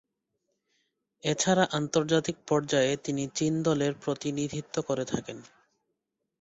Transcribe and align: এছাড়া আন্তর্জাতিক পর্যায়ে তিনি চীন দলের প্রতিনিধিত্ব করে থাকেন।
এছাড়া 1.23 1.63
আন্তর্জাতিক 1.71 2.37
পর্যায়ে 2.47 2.93
তিনি 2.97 3.23
চীন 3.35 3.53
দলের 3.63 3.93
প্রতিনিধিত্ব 4.03 4.75
করে 4.81 5.03
থাকেন। 5.05 5.37